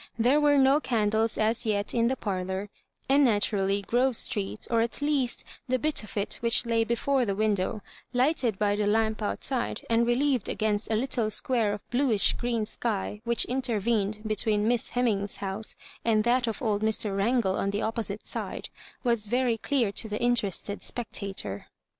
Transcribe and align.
There 0.17 0.41
were 0.41 0.57
no 0.57 0.79
candles 0.79 1.37
as 1.37 1.63
yet 1.63 1.93
in 1.93 2.07
the 2.07 2.15
parlour, 2.15 2.69
and 3.07 3.23
naturally 3.23 3.83
Grove 3.83 4.15
Street— 4.15 4.65
or 4.71 4.81
at 4.81 4.99
least 4.99 5.43
the 5.67 5.77
bit 5.77 6.01
of 6.03 6.17
it 6.17 6.39
which 6.41 6.65
lay 6.65 6.83
before 6.83 7.23
the 7.23 7.35
window, 7.35 7.83
lighted 8.11 8.57
by 8.57 8.75
the 8.75 8.87
lamp 8.87 9.21
outside, 9.21 9.85
and 9.91 10.07
relieved 10.07 10.49
against 10.49 10.89
a 10.89 10.95
little 10.95 11.29
square 11.29 11.71
of 11.71 11.87
bluish 11.91 12.33
green 12.33 12.65
sky 12.65 13.21
which 13.25 13.45
intervened 13.45 14.21
between 14.25 14.67
Miss 14.67 14.89
Hemmings's 14.89 15.35
house 15.37 15.75
and 16.03 16.23
that 16.23 16.47
of 16.47 16.63
old 16.63 16.81
Mr. 16.81 17.15
Wrangle 17.15 17.57
on 17.59 17.69
the 17.69 17.83
opposite 17.83 18.25
side— 18.25 18.69
was 19.03 19.27
very 19.27 19.55
clear 19.59 19.91
to 19.91 20.09
the 20.09 20.19
interested 20.19 20.81
spectator. 20.81 21.65